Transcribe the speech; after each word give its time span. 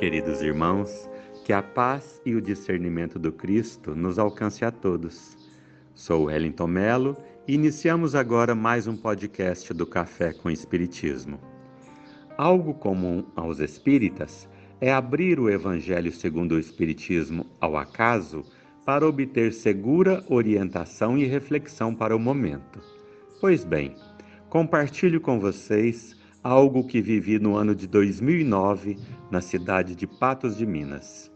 Queridos 0.00 0.40
irmãos, 0.40 1.10
que 1.44 1.52
a 1.52 1.62
paz 1.62 2.22
e 2.24 2.34
o 2.34 2.40
discernimento 2.40 3.18
do 3.18 3.30
Cristo 3.30 3.94
nos 3.94 4.18
alcance 4.18 4.64
a 4.64 4.70
todos. 4.70 5.36
Sou 5.94 6.24
Wellington 6.24 6.68
Melo 6.68 7.18
e 7.46 7.52
iniciamos 7.52 8.14
agora 8.14 8.54
mais 8.54 8.86
um 8.86 8.96
podcast 8.96 9.74
do 9.74 9.84
Café 9.84 10.32
com 10.32 10.50
Espiritismo. 10.50 11.38
Algo 12.38 12.72
comum 12.72 13.26
aos 13.36 13.58
espíritas 13.60 14.48
é 14.80 14.90
abrir 14.90 15.38
o 15.38 15.50
Evangelho 15.50 16.10
segundo 16.10 16.52
o 16.52 16.58
Espiritismo 16.58 17.44
ao 17.60 17.76
acaso 17.76 18.42
para 18.86 19.06
obter 19.06 19.52
segura 19.52 20.24
orientação 20.30 21.18
e 21.18 21.26
reflexão 21.26 21.94
para 21.94 22.16
o 22.16 22.18
momento. 22.18 22.80
Pois 23.38 23.64
bem, 23.64 23.94
compartilho 24.48 25.20
com 25.20 25.38
vocês 25.38 26.18
algo 26.42 26.84
que 26.84 27.02
vivi 27.02 27.38
no 27.38 27.56
ano 27.56 27.74
de 27.74 27.86
2009 27.86 28.96
na 29.30 29.42
cidade 29.42 29.94
de 29.94 30.06
Patos 30.06 30.56
de 30.56 30.64
Minas. 30.64 31.30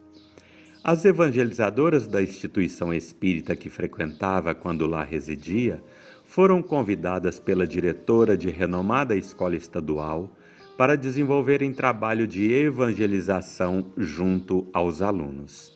As 0.83 1.05
evangelizadoras 1.05 2.07
da 2.07 2.23
instituição 2.23 2.93
espírita 2.93 3.55
que 3.55 3.69
frequentava 3.69 4.55
quando 4.55 4.87
lá 4.87 5.05
residia 5.05 5.83
foram 6.25 6.62
convidadas 6.62 7.39
pela 7.39 7.67
diretora 7.67 8.37
de 8.37 8.48
renomada 8.48 9.15
escola 9.15 9.57
estadual 9.57 10.31
para 10.77 10.97
desenvolverem 10.97 11.73
trabalho 11.73 12.27
de 12.27 12.53
evangelização 12.53 13.93
junto 13.97 14.67
aos 14.73 15.03
alunos. 15.03 15.73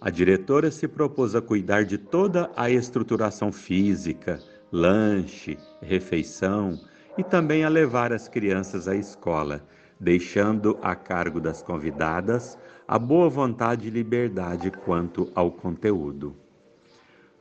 A 0.00 0.08
diretora 0.08 0.70
se 0.70 0.88
propôs 0.88 1.34
a 1.34 1.42
cuidar 1.42 1.84
de 1.84 1.98
toda 1.98 2.50
a 2.56 2.70
estruturação 2.70 3.52
física, 3.52 4.40
lanche, 4.72 5.58
refeição, 5.80 6.80
e 7.16 7.22
também 7.22 7.64
a 7.64 7.68
levar 7.68 8.12
as 8.12 8.28
crianças 8.28 8.88
à 8.88 8.96
escola, 8.96 9.66
deixando 9.98 10.78
a 10.82 10.94
cargo 10.94 11.40
das 11.40 11.62
convidadas 11.62 12.58
a 12.88 12.98
boa 12.98 13.28
vontade 13.28 13.88
e 13.88 13.90
liberdade 13.90 14.70
quanto 14.70 15.30
ao 15.34 15.50
conteúdo. 15.50 16.34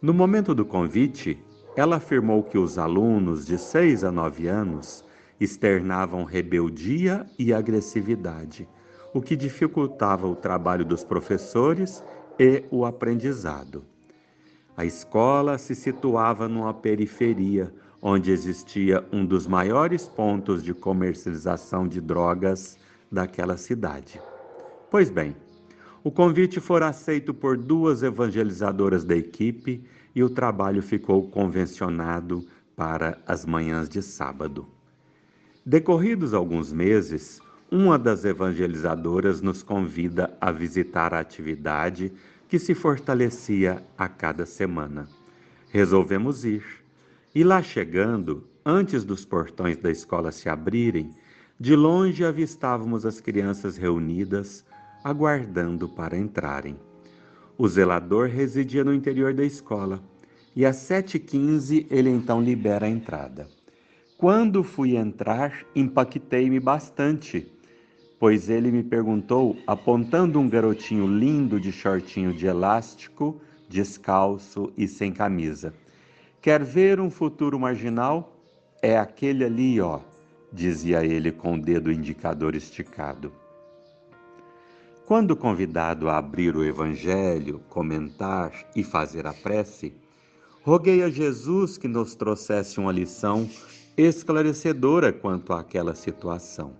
No 0.01 0.13
momento 0.13 0.53
do 0.53 0.65
convite, 0.65 1.43
ela 1.75 1.97
afirmou 1.97 2.43
que 2.43 2.57
os 2.57 2.77
alunos 2.77 3.45
de 3.45 3.57
6 3.57 4.03
a 4.03 4.11
9 4.11 4.47
anos 4.47 5.03
externavam 5.39 6.23
rebeldia 6.23 7.25
e 7.37 7.53
agressividade, 7.53 8.67
o 9.13 9.21
que 9.21 9.35
dificultava 9.35 10.27
o 10.27 10.35
trabalho 10.35 10.85
dos 10.85 11.03
professores 11.03 12.03
e 12.37 12.63
o 12.69 12.85
aprendizado. 12.85 13.83
A 14.75 14.85
escola 14.85 15.57
se 15.57 15.75
situava 15.75 16.47
numa 16.47 16.73
periferia, 16.73 17.73
onde 18.01 18.31
existia 18.31 19.05
um 19.11 19.25
dos 19.25 19.45
maiores 19.45 20.07
pontos 20.07 20.63
de 20.63 20.73
comercialização 20.73 21.87
de 21.87 22.01
drogas 22.01 22.77
daquela 23.11 23.57
cidade. 23.57 24.19
Pois 24.89 25.09
bem, 25.09 25.35
o 26.03 26.09
convite 26.09 26.59
fora 26.59 26.87
aceito 26.87 27.33
por 27.33 27.55
duas 27.55 28.01
evangelizadoras 28.01 29.05
da 29.05 29.15
equipe 29.15 29.83
e 30.15 30.23
o 30.23 30.29
trabalho 30.29 30.81
ficou 30.81 31.29
convencionado 31.29 32.45
para 32.75 33.19
as 33.27 33.45
manhãs 33.45 33.87
de 33.87 34.01
sábado. 34.01 34.65
Decorridos 35.63 36.33
alguns 36.33 36.73
meses, 36.73 37.39
uma 37.69 37.99
das 37.99 38.25
evangelizadoras 38.25 39.41
nos 39.41 39.61
convida 39.61 40.35
a 40.41 40.51
visitar 40.51 41.13
a 41.13 41.19
atividade 41.19 42.11
que 42.49 42.57
se 42.57 42.73
fortalecia 42.73 43.83
a 43.95 44.09
cada 44.09 44.45
semana. 44.45 45.07
Resolvemos 45.69 46.43
ir 46.43 46.80
e 47.33 47.43
lá 47.43 47.61
chegando, 47.63 48.43
antes 48.65 49.03
dos 49.03 49.23
portões 49.23 49.77
da 49.77 49.89
escola 49.89 50.31
se 50.31 50.49
abrirem, 50.49 51.11
de 51.59 51.75
longe 51.75 52.25
avistávamos 52.25 53.05
as 53.05 53.21
crianças 53.21 53.77
reunidas, 53.77 54.65
aguardando 55.03 55.87
para 55.87 56.17
entrarem. 56.17 56.75
O 57.57 57.67
zelador 57.67 58.27
residia 58.27 58.83
no 58.83 58.93
interior 58.93 59.33
da 59.33 59.43
escola 59.43 60.01
e 60.55 60.65
às 60.65 60.77
7h15 60.77 61.87
ele 61.89 62.09
então 62.09 62.41
libera 62.41 62.85
a 62.85 62.89
entrada. 62.89 63.47
Quando 64.17 64.63
fui 64.63 64.97
entrar, 64.97 65.65
impactei-me 65.75 66.59
bastante, 66.59 67.47
pois 68.19 68.49
ele 68.49 68.71
me 68.71 68.83
perguntou, 68.83 69.57
apontando 69.65 70.39
um 70.39 70.49
garotinho 70.49 71.07
lindo 71.07 71.59
de 71.59 71.71
shortinho 71.71 72.33
de 72.33 72.45
elástico, 72.45 73.41
descalço 73.69 74.71
e 74.77 74.87
sem 74.87 75.11
camisa. 75.11 75.73
Quer 76.41 76.63
ver 76.63 76.99
um 76.99 77.11
futuro 77.11 77.59
marginal? 77.59 78.35
É 78.81 78.97
aquele 78.97 79.45
ali, 79.45 79.79
ó, 79.79 79.99
dizia 80.51 81.05
ele 81.05 81.31
com 81.31 81.53
o 81.53 81.61
dedo 81.61 81.91
indicador 81.91 82.55
esticado. 82.55 83.31
Quando 85.05 85.35
convidado 85.35 86.09
a 86.09 86.17
abrir 86.17 86.55
o 86.55 86.63
Evangelho, 86.63 87.61
comentar 87.69 88.51
e 88.75 88.83
fazer 88.83 89.27
a 89.27 89.33
prece, 89.33 89.93
roguei 90.63 91.03
a 91.03 91.11
Jesus 91.11 91.77
que 91.77 91.87
nos 91.87 92.15
trouxesse 92.15 92.79
uma 92.79 92.91
lição 92.91 93.47
esclarecedora 93.95 95.13
quanto 95.13 95.53
àquela 95.53 95.93
situação. 95.93 96.71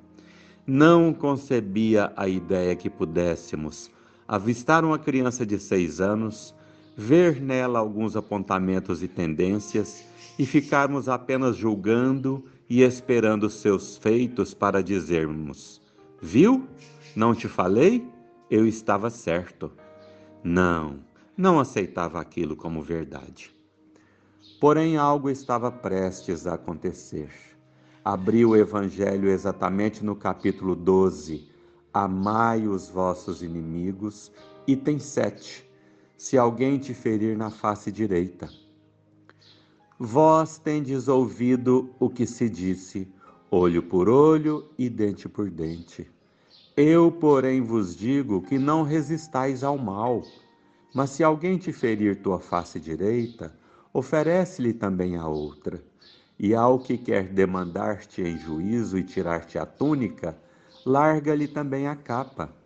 Não 0.65 1.13
concebia 1.13 2.11
a 2.15 2.27
ideia 2.27 2.75
que 2.75 2.89
pudéssemos 2.89 3.91
avistar 4.27 4.83
uma 4.83 4.97
criança 4.97 5.45
de 5.45 5.59
seis 5.59 6.01
anos 6.01 6.51
ver 6.95 7.41
nela 7.41 7.79
alguns 7.79 8.15
apontamentos 8.15 9.01
e 9.01 9.07
tendências 9.07 10.05
e 10.37 10.45
ficarmos 10.45 11.07
apenas 11.07 11.55
julgando 11.55 12.43
e 12.69 12.81
esperando 12.81 13.49
seus 13.49 13.97
feitos 13.97 14.53
para 14.53 14.83
dizermos: 14.83 15.81
Viu? 16.21 16.67
Não 17.15 17.35
te 17.35 17.47
falei? 17.47 18.07
Eu 18.49 18.65
estava 18.65 19.09
certo. 19.09 19.71
Não, 20.43 20.99
não 21.35 21.59
aceitava 21.59 22.19
aquilo 22.19 22.55
como 22.55 22.81
verdade. 22.81 23.53
Porém, 24.59 24.97
algo 24.97 25.29
estava 25.29 25.71
prestes 25.71 26.47
a 26.47 26.53
acontecer. 26.53 27.29
Abri 28.03 28.45
o 28.45 28.55
Evangelho 28.55 29.29
exatamente 29.29 30.03
no 30.03 30.15
capítulo 30.15 30.75
12. 30.75 31.49
Amai 31.93 32.67
os 32.67 32.89
vossos 32.89 33.43
inimigos, 33.43 34.31
item 34.65 34.97
7 34.97 35.70
se 36.21 36.37
alguém 36.37 36.77
te 36.77 36.93
ferir 36.93 37.35
na 37.35 37.49
face 37.49 37.91
direita. 37.91 38.47
Vós 39.97 40.59
tendes 40.59 41.07
ouvido 41.07 41.95
o 41.99 42.11
que 42.11 42.27
se 42.27 42.47
disse, 42.47 43.11
olho 43.49 43.81
por 43.81 44.07
olho 44.07 44.69
e 44.77 44.87
dente 44.87 45.27
por 45.27 45.49
dente. 45.49 46.07
Eu, 46.77 47.11
porém, 47.11 47.59
vos 47.59 47.95
digo 47.95 48.39
que 48.39 48.59
não 48.59 48.83
resistais 48.83 49.63
ao 49.63 49.79
mal, 49.79 50.21
mas 50.93 51.09
se 51.09 51.23
alguém 51.23 51.57
te 51.57 51.73
ferir 51.73 52.21
tua 52.21 52.39
face 52.39 52.79
direita, 52.79 53.51
oferece-lhe 53.91 54.73
também 54.73 55.15
a 55.15 55.27
outra. 55.27 55.83
E 56.37 56.53
ao 56.53 56.77
que 56.77 56.99
quer 56.99 57.29
demandar-te 57.29 58.21
em 58.21 58.37
juízo 58.37 58.95
e 58.95 59.03
tirar-te 59.03 59.57
a 59.57 59.65
túnica, 59.65 60.37
larga-lhe 60.85 61.47
também 61.47 61.87
a 61.87 61.95
capa. 61.95 62.60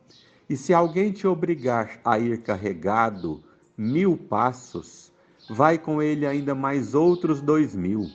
E 0.48 0.56
se 0.56 0.74
alguém 0.74 1.12
te 1.12 1.26
obrigar 1.26 2.00
a 2.06 2.20
ir 2.20 2.42
carregado 2.42 3.44
mil 3.76 4.16
passos, 4.16 5.12
vai 5.50 5.78
com 5.78 6.02
ele 6.02 6.26
ainda 6.26 6.54
mais 6.54 6.94
outros 6.94 7.42
dois 7.42 7.76
mil. 7.76 8.12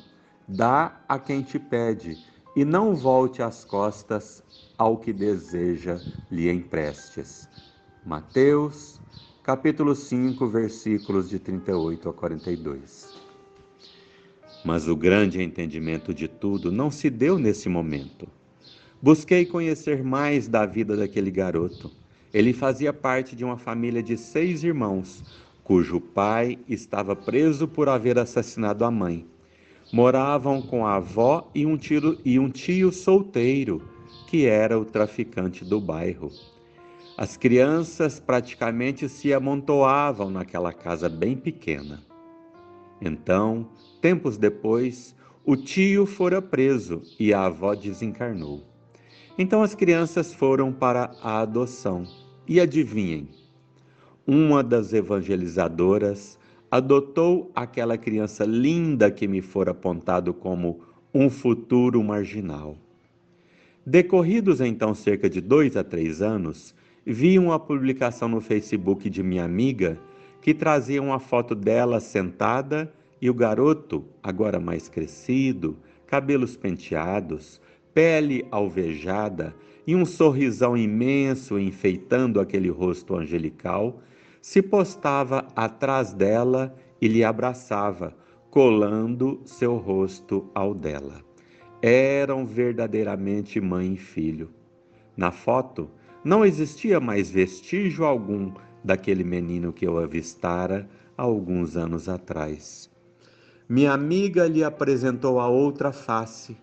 Dá 0.47 1.01
a 1.09 1.19
quem 1.19 1.43
te 1.43 1.59
pede, 1.59 2.19
e 2.55 2.65
não 2.65 2.95
volte 2.95 3.43
as 3.43 3.65
costas 3.65 4.43
ao 4.79 4.97
que 4.97 5.13
deseja 5.13 6.01
lhe 6.31 6.51
emprestes. 6.51 7.49
Mateus, 8.05 9.01
capítulo 9.43 9.95
5, 9.95 10.47
versículos 10.47 11.29
de 11.29 11.39
38 11.39 12.09
a 12.09 12.13
42. 12.13 13.15
Mas 14.65 14.87
o 14.89 14.95
grande 14.95 15.43
entendimento 15.43 16.15
de 16.15 16.29
tudo 16.29 16.71
não 16.71 16.91
se 16.91 17.11
deu 17.11 17.39
nesse 17.39 17.69
momento. 17.69 18.29
Busquei 19.03 19.47
conhecer 19.47 20.03
mais 20.05 20.47
da 20.47 20.67
vida 20.67 20.97
daquele 20.97 21.31
garoto. 21.31 21.91
Ele 22.33 22.53
fazia 22.53 22.93
parte 22.93 23.35
de 23.35 23.45
uma 23.45 23.57
família 23.57 24.03
de 24.03 24.17
seis 24.17 24.63
irmãos, 24.63 25.23
cujo 25.65 26.01
pai 26.01 26.59
estava 26.69 27.17
preso 27.17 27.67
por 27.67 27.89
haver 27.89 28.19
assassinado 28.19 28.85
a 28.85 28.91
mãe. 28.91 29.27
Moravam 29.93 30.63
com 30.63 30.87
a 30.87 30.97
avó 30.97 31.51
e 31.55 31.67
um, 31.67 31.77
tiro, 31.77 32.19
e 32.25 32.39
um 32.39 32.49
tio 32.49 32.93
solteiro, 32.93 33.83
que 34.29 34.47
era 34.47 34.79
o 34.79 34.85
traficante 34.85 35.65
do 35.65 35.81
bairro. 35.81 36.31
As 37.17 37.37
crianças 37.37 38.21
praticamente 38.21 39.09
se 39.09 39.35
amontoavam 39.35 40.31
naquela 40.31 40.73
casa 40.73 41.09
bem 41.09 41.37
pequena. 41.37 42.03
Então, 43.01 43.69
tempos 44.01 44.39
depois, 44.39 45.17
o 45.45 45.57
tio 45.57 46.07
fora 46.07 46.41
preso 46.41 47.03
e 47.19 47.35
a 47.35 47.47
avó 47.47 47.75
desencarnou. 47.75 48.70
Então 49.43 49.63
as 49.63 49.75
crianças 49.75 50.35
foram 50.35 50.71
para 50.71 51.17
a 51.23 51.41
adoção. 51.41 52.05
E 52.47 52.61
adivinhem, 52.61 53.27
uma 54.27 54.63
das 54.63 54.93
evangelizadoras 54.93 56.39
adotou 56.71 57.51
aquela 57.55 57.97
criança 57.97 58.45
linda 58.45 59.11
que 59.11 59.27
me 59.27 59.41
fora 59.41 59.71
apontado 59.71 60.35
como 60.35 60.81
um 61.15 61.31
futuro 61.31 62.05
marginal. 62.05 62.77
Decorridos 63.87 64.61
então 64.61 64.95
cerca 64.95 65.31
de 65.31 65.41
dois 65.41 65.75
a 65.75 65.83
três 65.83 66.21
anos, 66.21 66.75
vi 67.07 67.39
uma 67.39 67.59
publicação 67.59 68.29
no 68.29 68.43
Facebook 68.43 69.09
de 69.09 69.23
minha 69.23 69.47
amiga 69.47 69.99
que 70.43 70.53
trazia 70.53 71.01
uma 71.01 71.19
foto 71.19 71.55
dela 71.55 71.99
sentada 71.99 72.93
e 73.23 73.31
o 73.31 73.35
garoto, 73.35 74.05
agora 74.23 74.61
mais 74.61 74.87
crescido, 74.87 75.79
cabelos 76.07 76.59
penteados, 76.59 77.59
pele 77.95 78.47
alvejada 78.51 79.55
e 79.87 79.95
um 79.95 80.05
sorrisão 80.05 80.77
imenso 80.77 81.59
enfeitando 81.59 82.41
aquele 82.41 82.69
rosto 82.69 83.17
angelical, 83.17 84.01
se 84.41 84.63
postava 84.63 85.47
atrás 85.55 86.13
dela 86.13 86.75
e 87.01 87.09
lhe 87.09 87.25
abraçava, 87.25 88.15
colando 88.51 89.41
seu 89.45 89.77
rosto 89.77 90.51
ao 90.55 90.75
dela. 90.75 91.21
Eram 91.83 92.47
verdadeiramente 92.47 93.61
mãe 93.61 93.95
e 93.95 93.97
filho. 93.97 94.51
Na 95.17 95.31
foto, 95.31 95.91
não 96.25 96.45
existia 96.45 97.01
mais 97.01 97.31
vestígio 97.31 98.05
algum 98.05 98.53
daquele 98.85 99.25
menino 99.25 99.73
que 99.73 99.87
eu 99.87 99.99
avistara 99.99 100.89
há 101.17 101.23
alguns 101.23 101.77
anos 101.77 102.09
atrás. 102.09 102.91
Minha 103.69 103.93
amiga 103.93 104.47
lhe 104.47 104.65
apresentou 104.65 105.39
a 105.39 105.49
outra 105.49 105.93
face, 105.93 106.57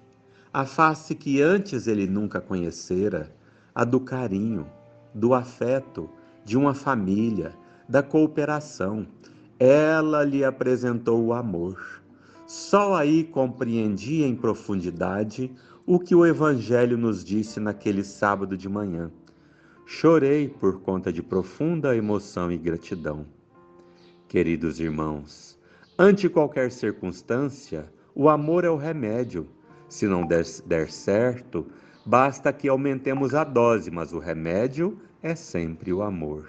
a 0.53 0.65
face 0.65 1.15
que 1.15 1.41
antes 1.41 1.87
ele 1.87 2.07
nunca 2.07 2.41
conhecera, 2.41 3.33
a 3.73 3.83
do 3.83 3.99
carinho, 3.99 4.67
do 5.13 5.33
afeto, 5.33 6.09
de 6.43 6.57
uma 6.57 6.73
família, 6.73 7.53
da 7.87 8.01
cooperação. 8.01 9.07
Ela 9.59 10.23
lhe 10.23 10.43
apresentou 10.43 11.23
o 11.23 11.33
amor. 11.33 12.01
Só 12.45 12.95
aí 12.95 13.23
compreendi 13.23 14.23
em 14.23 14.35
profundidade 14.35 15.51
o 15.85 15.99
que 15.99 16.15
o 16.15 16.25
Evangelho 16.25 16.97
nos 16.97 17.23
disse 17.23 17.59
naquele 17.59 18.03
sábado 18.03 18.57
de 18.57 18.69
manhã. 18.69 19.11
Chorei 19.85 20.47
por 20.47 20.81
conta 20.81 21.11
de 21.11 21.21
profunda 21.21 21.95
emoção 21.95 22.51
e 22.51 22.57
gratidão. 22.57 23.25
Queridos 24.27 24.79
irmãos, 24.79 25.57
Ante 25.99 26.29
qualquer 26.29 26.71
circunstância, 26.71 27.91
o 28.13 28.29
amor 28.29 28.63
é 28.63 28.69
o 28.69 28.75
remédio. 28.75 29.47
Se 29.89 30.07
não 30.07 30.25
der, 30.25 30.43
der 30.65 30.89
certo, 30.89 31.65
basta 32.05 32.51
que 32.51 32.67
aumentemos 32.67 33.33
a 33.33 33.43
dose, 33.43 33.89
mas 33.89 34.13
o 34.13 34.19
remédio 34.19 34.97
é 35.21 35.35
sempre 35.35 35.93
o 35.93 36.01
amor. 36.01 36.47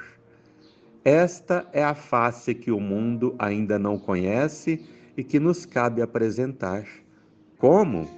Esta 1.04 1.66
é 1.72 1.82
a 1.82 1.94
face 1.94 2.54
que 2.54 2.70
o 2.70 2.80
mundo 2.80 3.34
ainda 3.38 3.78
não 3.78 3.98
conhece 3.98 4.84
e 5.16 5.24
que 5.24 5.40
nos 5.40 5.64
cabe 5.64 6.02
apresentar. 6.02 6.84
Como? 7.56 8.08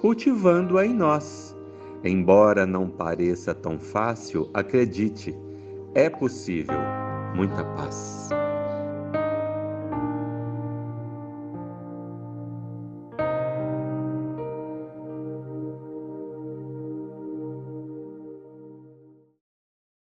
Cultivando-a 0.00 0.84
em 0.84 0.92
nós. 0.92 1.56
Embora 2.04 2.66
não 2.66 2.88
pareça 2.88 3.54
tão 3.54 3.78
fácil, 3.78 4.50
acredite, 4.52 5.34
é 5.94 6.10
possível. 6.10 6.76
Muita 7.34 7.64
paz. 7.64 8.28